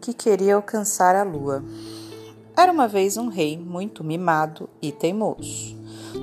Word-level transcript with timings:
que 0.00 0.12
queria 0.12 0.56
alcançar 0.56 1.14
a 1.14 1.22
lua. 1.22 1.64
Era 2.56 2.72
uma 2.72 2.88
vez 2.88 3.16
um 3.16 3.28
rei 3.28 3.56
muito 3.56 4.02
mimado 4.02 4.68
e 4.82 4.90
teimoso. 4.90 5.76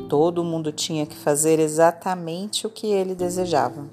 Todo 0.10 0.44
mundo 0.44 0.72
tinha 0.72 1.06
que 1.06 1.15
fazer 1.15 1.60
exatamente 1.60 2.68
o 2.68 2.70
que 2.70 2.88
ele 2.88 3.15
desejava. 3.15 3.88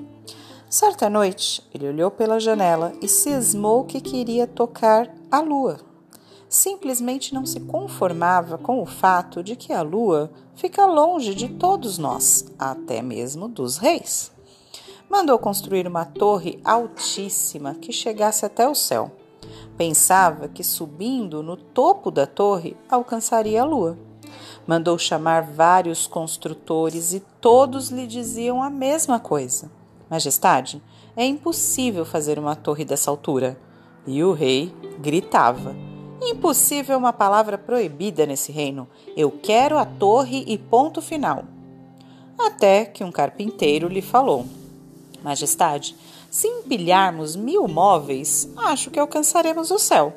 Certa 0.69 1.09
noite, 1.09 1.63
ele 1.73 1.89
olhou 1.89 2.11
pela 2.11 2.41
janela 2.41 2.93
e 3.01 3.09
cismou 3.09 3.85
que 3.85 4.01
queria 4.01 4.47
tocar 4.47 5.09
a 5.31 5.41
lua. 5.41 5.79
Simplesmente 6.49 7.33
não 7.33 7.47
se 7.47 7.61
conformava 7.61 8.59
com 8.59 8.83
o 8.83 8.87
fato 8.87 9.43
de 9.43 9.55
que 9.55 9.73
a 9.73 9.83
lua 9.83 10.31
fica 10.55 10.85
longe 10.87 11.35
de 11.35 11.49
todos 11.49 11.97
nós, 11.97 12.45
até 12.59 13.01
mesmo 13.01 13.49
dos 13.49 13.77
reis 13.77 14.33
mandou 15.09 15.39
construir 15.39 15.87
uma 15.87 16.05
torre 16.05 16.61
altíssima 16.65 17.75
que 17.75 17.93
chegasse 17.93 18.45
até 18.45 18.69
o 18.69 18.75
céu. 18.75 19.11
Pensava 19.79 20.49
que 20.49 20.65
subindo 20.65 21.41
no 21.41 21.57
topo 21.57 22.11
da 22.11 22.27
torre 22.27 22.77
alcançaria 22.91 23.63
a 23.63 23.65
lua. 23.65 23.97
Mandou 24.67 24.99
chamar 24.99 25.43
vários 25.43 26.09
construtores 26.09 27.15
e 27.15 27.21
todos 27.41 27.89
lhe 27.89 28.05
diziam 28.05 28.61
a 28.61 28.69
mesma 28.69 29.21
coisa: 29.21 29.71
Majestade, 30.11 30.83
é 31.17 31.25
impossível 31.25 32.05
fazer 32.05 32.41
uma 32.41 32.57
torre 32.57 32.85
dessa 32.85 33.09
altura. 33.09 33.57
E 34.05 34.21
o 34.25 34.33
rei 34.33 34.75
gritava: 34.99 35.77
Impossível 36.21 36.97
é 36.97 36.99
uma 36.99 37.13
palavra 37.13 37.57
proibida 37.57 38.27
nesse 38.27 38.51
reino. 38.51 38.89
Eu 39.17 39.31
quero 39.31 39.79
a 39.79 39.85
torre 39.85 40.45
e 40.49 40.59
ponto 40.59 41.01
final. 41.01 41.45
Até 42.37 42.85
que 42.85 43.05
um 43.05 43.13
carpinteiro 43.13 43.87
lhe 43.87 44.03
falou: 44.03 44.45
Majestade, 45.23 45.95
se 46.31 46.47
empilharmos 46.47 47.35
mil 47.37 47.67
móveis, 47.67 48.49
acho 48.57 48.91
que 48.91 48.99
alcançaremos 48.99 49.71
o 49.71 49.79
céu. 49.79 50.13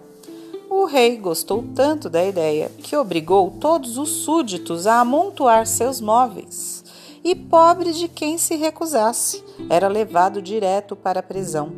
O 0.70 0.86
rei 0.86 1.18
gostou 1.18 1.64
tanto 1.76 2.09
da 2.09 2.26
ideia 2.26 2.72
que 2.78 2.95
obrigou 2.95 3.52
todos 3.59 3.98
os 3.98 4.09
súditos 4.09 4.88
a 4.88 5.02
amontoar 5.02 5.68
seus 5.68 6.00
móveis. 6.00 6.84
E 7.23 7.36
pobre 7.36 7.92
de 7.94 8.08
quem 8.08 8.38
se 8.38 8.56
recusasse, 8.56 9.44
era 9.70 9.88
levado 9.88 10.42
direto 10.42 10.95
para 10.95 11.20
a 11.20 11.23
prisão. 11.23 11.72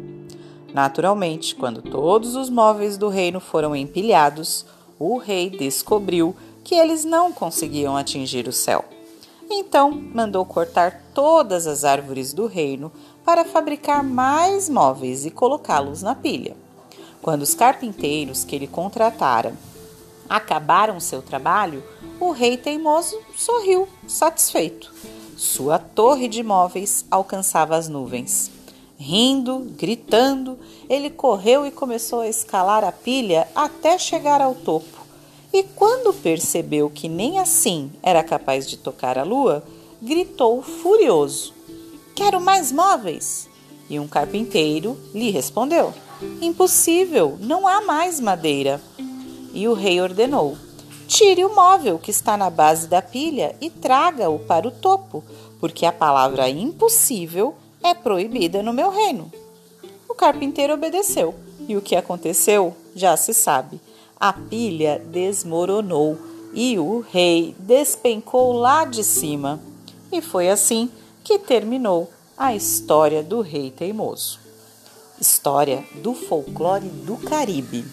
Naturalmente, 0.73 1.55
quando 1.55 1.81
todos 1.81 2.35
os 2.35 2.49
móveis 2.49 2.97
do 2.97 3.09
reino 3.09 3.39
foram 3.39 3.75
empilhados, 3.75 4.65
o 4.97 5.17
rei 5.17 5.49
descobriu 5.49 6.35
que 6.63 6.75
eles 6.75 7.03
não 7.03 7.31
conseguiam 7.31 7.97
atingir 7.97 8.47
o 8.47 8.53
céu. 8.53 8.85
Então 9.55 9.91
mandou 9.91 10.43
cortar 10.43 11.03
todas 11.13 11.67
as 11.67 11.83
árvores 11.83 12.33
do 12.33 12.47
reino 12.47 12.91
para 13.23 13.45
fabricar 13.45 14.03
mais 14.03 14.67
móveis 14.67 15.27
e 15.27 15.29
colocá-los 15.29 16.01
na 16.01 16.15
pilha. 16.15 16.57
Quando 17.21 17.43
os 17.43 17.53
carpinteiros 17.53 18.43
que 18.43 18.55
ele 18.55 18.65
contratara 18.65 19.53
acabaram 20.27 20.99
seu 20.99 21.21
trabalho, 21.21 21.83
o 22.19 22.31
rei 22.31 22.57
teimoso 22.57 23.15
sorriu, 23.35 23.87
satisfeito. 24.07 24.91
Sua 25.37 25.77
torre 25.77 26.27
de 26.27 26.41
móveis 26.41 27.05
alcançava 27.11 27.75
as 27.75 27.87
nuvens. 27.87 28.49
Rindo, 28.97 29.59
gritando, 29.77 30.57
ele 30.89 31.11
correu 31.11 31.63
e 31.63 31.69
começou 31.69 32.21
a 32.21 32.27
escalar 32.27 32.83
a 32.83 32.91
pilha 32.91 33.47
até 33.53 33.99
chegar 33.99 34.41
ao 34.41 34.55
topo. 34.55 35.02
E 35.53 35.61
quando 35.61 36.11
percebeu 36.11 36.89
que 36.89 37.07
nem 37.07 37.37
assim 37.37 37.91
era 38.01 38.23
capaz 38.23 38.67
de 38.67 38.75
tocar 38.75 39.19
a 39.19 39.23
lua, 39.23 39.63
gritou 40.01 40.63
furioso: 40.63 41.53
Quero 42.15 42.41
mais 42.41 42.71
móveis! 42.71 43.47
E 43.87 43.99
um 43.99 44.07
carpinteiro 44.07 44.97
lhe 45.13 45.29
respondeu: 45.29 45.93
Impossível, 46.41 47.37
não 47.39 47.67
há 47.67 47.81
mais 47.81 48.19
madeira. 48.19 48.81
E 49.53 49.67
o 49.67 49.73
rei 49.73 50.01
ordenou: 50.01 50.57
Tire 51.07 51.45
o 51.45 51.53
móvel 51.53 51.99
que 51.99 52.09
está 52.09 52.35
na 52.35 52.49
base 52.49 52.87
da 52.87 53.03
pilha 53.03 53.55
e 53.61 53.69
traga-o 53.69 54.39
para 54.39 54.67
o 54.67 54.71
topo, 54.71 55.23
porque 55.59 55.85
a 55.85 55.91
palavra 55.91 56.49
impossível 56.49 57.53
é 57.83 57.93
proibida 57.93 58.63
no 58.63 58.73
meu 58.73 58.89
reino. 58.89 59.31
O 60.09 60.15
carpinteiro 60.15 60.73
obedeceu, 60.73 61.35
e 61.67 61.77
o 61.77 61.81
que 61.81 61.95
aconteceu 61.95 62.75
já 62.95 63.15
se 63.15 63.35
sabe 63.35 63.79
a 64.23 64.31
pilha 64.31 65.03
desmoronou 65.11 66.17
e 66.53 66.79
o 66.79 67.01
rei 67.01 67.53
despencou 67.59 68.53
lá 68.53 68.85
de 68.85 69.03
cima. 69.03 69.59
E 70.13 70.21
foi 70.21 70.49
assim 70.49 70.89
que 71.21 71.37
terminou 71.37 72.09
a 72.37 72.55
história 72.55 73.21
do 73.21 73.41
rei 73.41 73.69
teimoso. 73.69 74.39
História 75.19 75.83
do 76.01 76.13
folclore 76.13 76.87
do 76.87 77.17
Caribe. 77.17 77.83